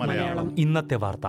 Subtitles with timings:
[0.00, 0.58] മലയാളം.
[0.58, 1.26] ഇന്നത്തെ വാർത്ത.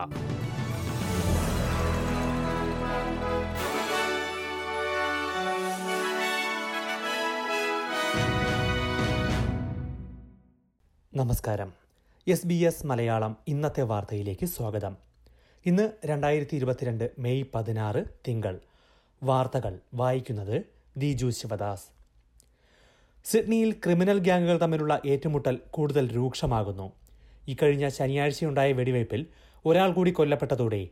[11.15, 11.73] നമസ്കാരം.
[12.27, 14.97] എസ് ബി എസ് മലയാളം ഇന്നത്തെ വാർത്തയിലേക്ക് സ്വാഗതം.
[15.65, 18.59] ഇന്ന് രണ്ടായിരത്തി ഇരുപത്തിരണ്ട് മെയ് പതിനാറ് തിങ്കൾ.
[19.23, 20.61] വാർത്തകൾ വായിക്കുന്നത്
[20.97, 21.96] ദിജു ശിവദാസ്.
[23.31, 26.93] സിഡ്നിയിൽ ക്രിമിനൽ ഗ്യാങ്ങുകൾ തമ്മിലുള്ള ഏറ്റുമുട്ടൽ കൂടുതൽ രൂക്ഷമാകുന്നു.
[27.47, 29.25] ഇക്കഴിഞ്ഞ ശനിയാഴ്ചയുണ്ടായ വെടിവയ്പിൽ
[29.65, 30.87] ഒരാൾ കൂടി കൊല്ലപ്പെട്ടതോടെ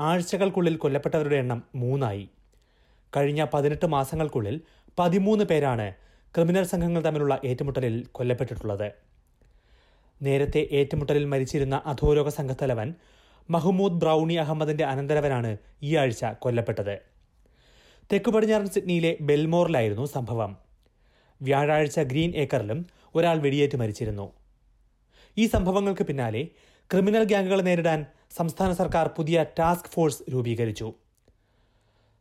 [0.00, 2.28] ആഴ്ചകൾക്കുള്ളിൽ കൊല്ലപ്പെട്ടവരുടെ എണ്ണം മൂന്നായി.
[3.16, 4.60] കഴിഞ്ഞ പതിനെട്ട് മാസങ്ങൾക്കുള്ളിൽ
[4.98, 5.94] പതിമൂന്ന് പേരാണ്
[6.36, 8.92] ക്രിമിനൽ സംഘങ്ങൾ തമ്മിലുള്ള ഏറ്റുമുട്ടലിൽ കൊല്ലപ്പെട്ടിട്ടുള്ളത്.
[10.22, 12.94] നേരത്തെ ഏറ്റുമുട്ടലിൽ മരിച്ചിരുന്ന അധോലോക സംഘത്തലവൻ
[13.50, 16.98] മഹ്മൂദ് ബ്രൌണി അഹമ്മദിന്റെ അനന്തരവനാണ് ഈ ആഴ്ച കൊല്ലപ്പെട്ടത്.
[18.12, 20.69] തെക്കു പടിഞ്ഞാറൻ സിഡ്നിയിലെ ബെൽമോറിലായിരുന്നു സംഭവം.
[21.42, 24.32] വ്യാഴാഴ്ച ഗ്രീൻ ഏക്കറിലും ഒരാൾ വെടിയേറ്റ് മരിച്ചിരുന്നു.
[25.38, 26.48] ഈ സംഭവങ്ങൾക്ക് പിന്നാലെ
[26.90, 28.06] ക്രിമിനൽ ഗ്യാങ്ങുകളെ നേരിടാൻ
[28.36, 30.94] സംസ്ഥാന സർക്കാർ പുതിയ ടാസ്ക് ഫോഴ്സ് രൂപീകരിച്ചു.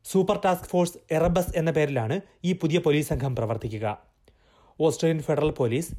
[0.05, 3.97] സൂപ്പർ ടാസ്ക് ഫോഴ്സ് എറബസ് എന്ന പേരിലാണ് ഈ പുതിയ പോലീസ് സംഘം പ്രവർത്തിക്കുക.
[4.79, 5.93] ഓസ്ട്രേലിയൻ ഫെഡറൽ പോലീസ്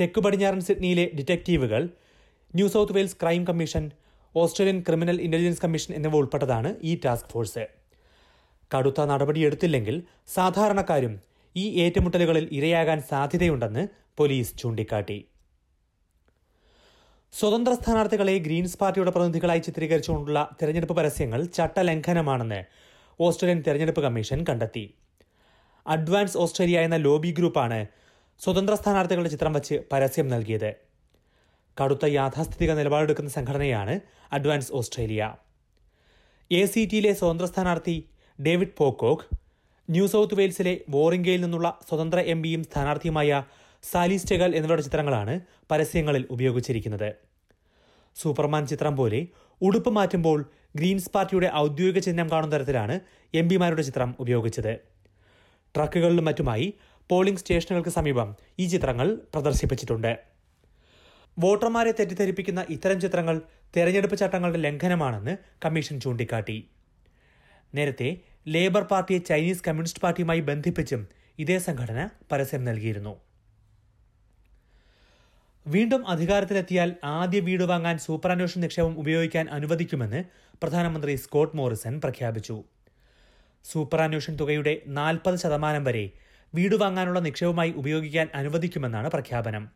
[0.00, 1.88] തെക്കു പടിഞ്ഞാറൻ സിഡ്നിയിലെ ഡിറ്റക്റ്റീവുകൾ
[2.54, 3.90] New South Wales crime commission
[4.34, 7.66] Australian criminal intelligence commission എന്നിവ ഉൾപ്പെട്ടതാണ് ഈ ടാസ്ക് ഫോഴ്സ്.
[8.74, 10.02] കടുത്ത നടപടിയെടുത്തില്ലെങ്കിൽ
[10.34, 15.18] സാധാരണക്കാരും ഈ ഏറ്റുമുട്ടലുകളിൽ ഇരയാകാൻ സാധ്യതയുണ്ടെന്ന് പോലീസ് ചൂണ്ടിക്കാട്ടി.
[17.32, 22.60] സ്വതന്ത്ര സ്ഥാനാർത്ഥികളെ ഗ്രീൻസ് പാർട്ടിയുടെ പ്രതിനിധികളായി ചിത്രീകരിച്ചുകൊണ്ടുള്ള തെരഞ്ഞെടുപ്പ് പരസ്യങ്ങൾ ചട്ടലംഘനമാണെന്ന്
[23.20, 24.94] ഓസ്ട്രേലിയൻ തെരഞ്ഞെടുപ്പ് കമ്മീഷൻ കണ്ടെത്തി.
[25.86, 27.86] അഡ്വാൻസ് ഓസ്ട്രേലിയ എന്ന ലോബി ഗ്രൂപ്പാണ്
[28.40, 30.70] സ്വതന്ത്ര സ്ഥാനാർത്ഥികളുടെ ചിത്രം വച്ച് പരസ്യം നൽകിയത്.
[31.82, 34.00] കടുത്ത യാഥാസ്ഥിതിക നിലപാടെടുക്കുന്ന സംഘടനയാണ്
[34.32, 35.34] അഡ്വാൻസ് ഓസ്ട്രേലിയ.
[36.50, 38.04] എ സി ടിയിലെ സ്വതന്ത്ര സ്ഥാനാർത്ഥി
[38.46, 39.39] ഡേവിഡ് പോക്കോക്ക്
[39.94, 43.30] ന്യൂ സൗത്ത് വെയിൽസിലെ വോറിംഗയിൽ നിന്നുള്ള സ്വതന്ത്ര എം പിയും സ്ഥാനാർത്ഥിയുമായ
[43.84, 45.34] സാലിസ് ടെഗൽ എന്നിവരുടെ ചിത്രങ്ങളാണ്
[45.70, 47.10] പരസ്യങ്ങളിൽ ഉപയോഗിച്ചിരിക്കുന്നത്.
[48.16, 49.20] സൂപ്പർമാൻ ചിത്രം പോലെ
[49.60, 50.38] ഉടുപ്പ് മാറ്റുമ്പോൾ
[50.78, 52.96] ഗ്രീൻസ് പാർട്ടിയുടെ ഔദ്യോഗിക ചിഹ്നം കാണുന്ന തരത്തിലാണ്
[53.34, 54.72] എം പിമാരുടെ ചിത്രം ഉപയോഗിച്ചത്.
[55.74, 56.66] ട്രക്കുകളിലും മറ്റുമായി
[57.10, 58.28] പോളിംഗ് സ്റ്റേഷനുകൾക്ക് സമീപം
[58.58, 60.12] ഈ ചിത്രങ്ങൾ പ്രദർശിപ്പിച്ചിട്ടുണ്ട്.
[61.38, 63.36] വോട്ടർമാരെ തെറ്റിദ്ധരിപ്പിക്കുന്ന ഇത്തരം ചിത്രങ്ങൾ
[63.76, 66.58] തെരഞ്ഞെടുപ്പ് ചട്ടങ്ങളുടെ ലംഘനമാണെന്ന് കമ്മീഷൻ ചൂണ്ടിക്കാട്ടി.
[67.74, 68.10] നേരത്തെ
[68.46, 71.08] ലേബർ പാർട്ടിയെ ചൈനീസ് കമ്മ്യൂണിസ്റ്റ് പാർട്ടിയുമായി ബന്ധിപ്പിച്ചും
[71.38, 73.16] ഇതേ സംഘടന പരസ്യം നൽകിയിരുന്നു.
[75.66, 80.24] വീണ്ടും അധികാരത്തിലെത്തിയാൽ ആദ്യ വീട് വാങ്ങാൻ സൂപ്പറാന്വേഷണ നിക്ഷേപം ഉപയോഗിക്കാൻ അനുവദിക്കുമെന്ന്
[80.62, 82.64] പ്രധാനമന്ത്രി സ്കോട്ട് മോറിസൺ പ്രഖ്യാപിച്ചു.
[83.64, 86.10] സൂപ്പറാന്വേഷൺ തുകയുടെ നാൽപ്പത് ശതമാനം വരെ
[86.54, 89.70] വീട് വാങ്ങാനുള്ള നിക്ഷേപമായി ഉപയോഗിക്കാൻ അനുവദിക്കുമെന്നാണ് പ്രഖ്യാപനം.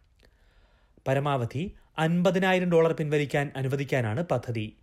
[1.08, 4.76] പരമാവധി അൻപതിനായിരം ഡോളർ പിൻവലിക്കാൻ അനുവദിക്കാനാണ് പദ്ധതി.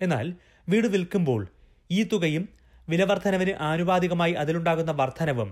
[0.00, 0.34] എന്നാൽ
[0.68, 1.46] വീട് വിൽക്കുമ്പോൾ
[1.90, 5.50] ഈ തുകയും വിലവർദ്ധനവിന് ആനുപാതികമായി അതിലുണ്ടാകുന്ന വർധനവും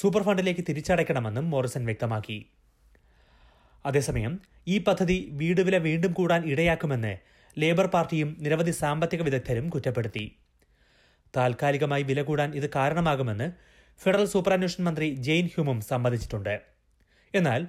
[0.00, 2.46] സൂപ്പർ ഫണ്ടിലേക്ക് തിരിച്ചടയ്ക്കണമെന്നും മോറിസൺ വ്യക്തമാക്കി.
[3.86, 7.16] അതേസമയം ഈ പദ്ധതി വീട് വില വീണ്ടും കൂടാൻ ഇടയാക്കുമെന്ന്
[7.58, 10.36] ലേബർ പാർട്ടിയും നിരവധി സാമ്പത്തിക വിദഗ്ധരും കുറ്റപ്പെടുത്തി.
[11.36, 13.52] താൽക്കാലികമായി വില കൂടാൻ ഇത് കാരണമാകുമെന്ന്
[14.02, 16.60] ഫെഡറൽ സൂപ്പറാന്വേഷൺ മന്ത്രി ജെയിൻ ഹ്യൂമും സമ്മതിച്ചിട്ടുണ്ട്.
[17.34, 17.66] എന്നാൽ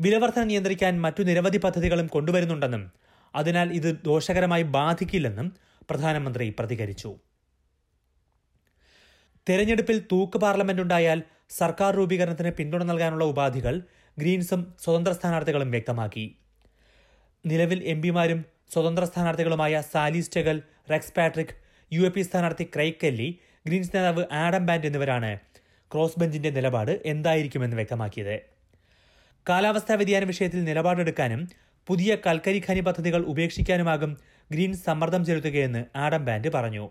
[0.00, 2.84] വിലവർധന നിയന്ത്രിക്കാൻ മറ്റു നിരവധി പദ്ധതികളും കൊണ്ടുവരുന്നുണ്ടെന്നും
[3.34, 5.48] അതിനാൽ ഇത് ദോഷകരമായി ബാധിക്കില്ലെന്നും
[5.90, 7.10] പ്രധാനമന്ത്രി പ്രതികരിച്ചു.
[9.48, 11.18] തെരഞ്ഞെടുപ്പിൽ തൂക്ക് പാർലമെന്റ് ഉണ്ടായാൽ
[11.58, 13.74] സർക്കാർ രൂപീകരണത്തിന് പിന്തുണ നൽകാനുള്ള ഉപാധികൾ
[14.18, 16.24] ഗ്രീൻസും സ്വതന്ത്ര സ്ഥാനാർത്ഥികളും വ്യക്തമാക്കി.
[17.44, 18.40] നിലവിൽ എം പിമാരും
[18.72, 20.56] സ്വതന്ത്ര സ്ഥാനാർത്ഥികളുമായ Zali Steggall
[20.90, 21.54] Rex Patrick
[21.92, 23.28] U A P സ്ഥാനാർത്ഥി ക്രൈക് കെല്ലി
[23.66, 25.30] ഗ്രീൻസ് നേതാവ് ആഡം ബാൻഡ് എന്നിവരാണ്
[25.90, 28.36] ക്രോസ് ബെഞ്ചിന്റെ നിലപാട് എന്തായിരിക്കുമെന്ന് വ്യക്തമാക്കിയത്.
[29.46, 31.42] കാലാവസ്ഥാ വ്യതിയാന വിഷയത്തിൽ നിലപാടെടുക്കാനും
[31.86, 34.12] പുതിയ കൽക്കരി ഖനി പദ്ധതികൾ ഉപേക്ഷിക്കാനുമാകും
[34.50, 36.84] ഗ്രീൻസ് സമ്മർദ്ദം ചെലുത്തുകയെന്ന് ആഡം ബാൻഡ് പറഞ്ഞു.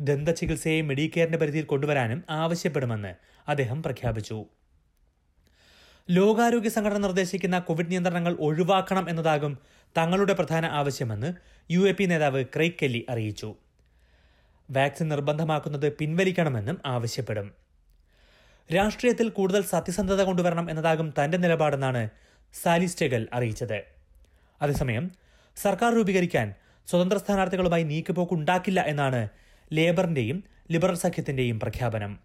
[0.00, 3.14] ദന്തചികിത്സയെ മെഡിക്കെയറിന്റെ പരിധിയിൽ കൊണ്ടുവരാനും ആവശ്യപ്പെടുമെന്ന്
[3.48, 4.44] അദ്ദേഹം പ്രഖ്യാപിച്ചു.
[6.10, 9.58] ലോകാരോഗ്യ സംഘടന നിർദ്ദേശിക്കുന്ന കോവിഡ് നിയന്ത്രണങ്ങൾ ഒഴിവാക്കണം എന്നതാകും
[9.98, 11.34] തങ്ങളുടെ പ്രധാന ആവശ്യമെന്ന്
[11.70, 13.54] യു എ പി നേതാവ് ക്രൈക് കെല്ലി അറിയിച്ചു.
[14.70, 17.52] വാക്സിൻ നിർബന്ധമാക്കുന്നത് പിൻവലിക്കണമെന്നും ആവശ്യപ്പെടും.
[18.74, 22.08] രാഷ്ട്രീയത്തിൽ കൂടുതൽ സത്യസന്ധത കൊണ്ടുവരണം എന്നതാകും തന്റെ നിലപാടെന്നാണ്
[22.62, 23.84] സാലിസ്റ്റെഗൽ അറിയിച്ചത്.
[24.62, 25.10] അതേസമയം
[25.56, 26.54] സർക്കാർ രൂപീകരിക്കാൻ
[26.86, 29.28] സ്വതന്ത്ര സ്ഥാനാർത്ഥികളുമായി നീക്കുപോക്കുണ്ടാക്കില്ല എന്നാണ്
[29.72, 32.18] ലേബറിന്റെയും ലിബറൽ സഖ്യത്തിന്റെയും പ്രഖ്യാപനം.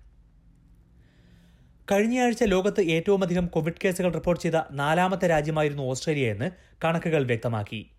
[1.92, 6.51] കഴിഞ്ഞയാഴ്ച ലോകത്ത് ഏറ്റവുമധികം കോവിഡ് കേസുകൾ റിപ്പോർട്ട് ചെയ്ത നാലാമത്തെ രാജ്യമായിരുന്നു ഓസ്ട്രേലിയയെന്ന്
[6.84, 7.92] കണക്കുകൾ വ്യക്തമാക്കി.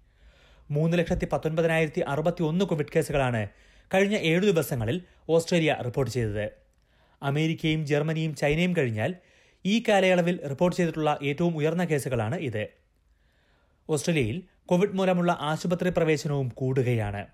[0.71, 3.49] മൂന്ന് ലക്ഷത്തി പത്തൊൻപതിനായിരത്തി അറുപത്തി ഒന്ന് കോവിഡ് കേസുകളാണ്
[3.95, 6.51] കഴിഞ്ഞ ഏഴു ദിവസങ്ങളിൽ ഓസ്ട്രേലിയ റിപ്പോർട്ട് ചെയ്തത്.
[7.23, 9.15] അമേരിക്കയും ജർമ്മനിയും ചൈനയും കഴിഞ്ഞാൽ
[9.65, 12.69] ഈ കാലയളവിൽ റിപ്പോർട്ട് ചെയ്തിട്ടുള്ള ഏറ്റവും ഉയർന്ന കേസുകളാണ് ഇത്.
[13.91, 17.27] ഓസ്ട്രേലിയയിൽ കോവിഡ് മൂലമുള്ള ആശുപത്രി പ്രവേശനവും കൂടുകയാണ്.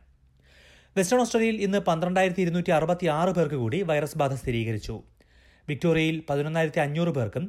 [0.96, 5.02] വെസ്റ്റേൺ ഓസ്ട്രേലിയയിൽ ഇന്ന് പന്ത്രണ്ടായിരത്തി ഇരുന്നൂറ്റി അറുപത്തി ആറ് പേർക്ക് കൂടി വൈറസ് ബാധ സ്ഥിരീകരിച്ചു.
[5.68, 7.44] വിക്ടോറിയയിൽ പതിനൊന്നായിരത്തി അഞ്ഞൂറ് പേർക്കും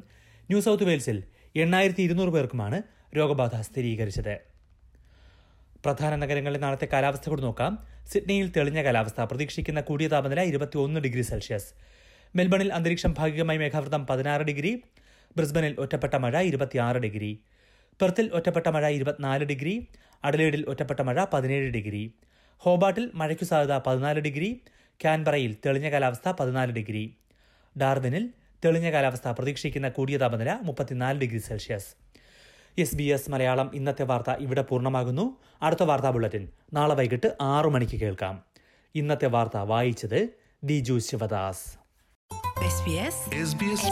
[0.50, 1.22] ന്യൂ സൗത്ത് വെയിൽസിൽ
[1.56, 2.82] എണ്ണായിരത്തി ഇരുന്നൂറ് പേർക്കുമാണ്
[3.16, 4.34] രോഗബാധ സ്ഥിരീകരിച്ചത്.
[5.84, 7.72] പ്രധാന നഗരങ്ങളിൽ നാളത്തെ കാലാവസ്ഥ കൂടി നോക്കാം.
[8.12, 9.20] സിഡ്നിയിൽ തെളിഞ്ഞ കാലാവസ്ഥ.
[9.20, 11.70] പ്രതീക്ഷിക്കുന്ന കൂടിയ താപനില ഇരുപത്തിയൊന്ന് ഡിഗ്രി സെൽഷ്യസ്.
[12.36, 14.82] മെൽബണിൽ അന്തരീക്ഷം ഭാഗികമായി മേഘാവൃതം പതിനാറ് ഡിഗ്രി.
[15.36, 17.32] ബ്രിസ്ബനിൽ ഒറ്റപ്പെട്ട മഴ ഇരുപത്തിയാറ് ഡിഗ്രി.
[18.00, 19.74] പെർത്തിൽ ഒറ്റപ്പെട്ട മഴ ഇരുപത്തിനാല് ഡിഗ്രി.
[20.24, 22.04] അഡലേഡിൽ ഒറ്റപ്പെട്ട മഴ പതിനേഴ് ഡിഗ്രി.
[22.64, 24.60] ഹോബാട്ടിൽ മഴയ്ക്കു സാധ്യത പതിനാല് ഡിഗ്രി
[25.00, 27.16] ക്യാൻബറയിൽ തെളിഞ്ഞ കാലാവസ്ഥ പതിനാല് ഡിഗ്രി.
[27.80, 28.28] ഡാർബിനിൽ
[28.64, 31.86] തെളിഞ്ഞ കാലാവസ്ഥ പ്രതീക്ഷിക്കുന്ന കൂടിയ താപനില മുപ്പത്തിനാല് degree Celsius.
[32.78, 35.36] S B S Malayalam ഇന്നത്തെ വാർത്ത ഇവിടെ പൂർണമാകുന്നു.
[35.62, 38.44] അടുത്ത വാർത്താ ബുള്ളറ്റിൻ നാളെ വൈകിട്ട് ആറു മണിക്ക് കേൾക്കാം.
[38.94, 40.28] ഇന്നത്തെ വാർത്ത വായിച്ചത്
[40.64, 41.82] ദിജു ശിവദാസ്.
[42.62, 43.16] SBS
[43.48, 43.82] SBS